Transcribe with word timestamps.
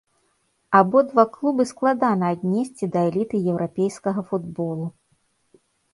Абодва 0.79 1.25
клубы 1.35 1.63
складана 1.73 2.25
аднесці 2.35 2.85
да 2.95 2.99
эліты 3.11 3.35
еўрапейскага 3.53 4.21
футболу. 4.33 4.85